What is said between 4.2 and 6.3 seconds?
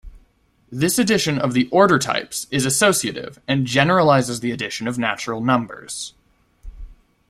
the addition of natural numbers.